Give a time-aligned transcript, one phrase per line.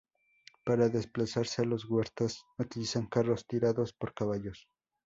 [0.63, 4.67] Para desplazarse a los huertos utilizan carros tirados por caballos.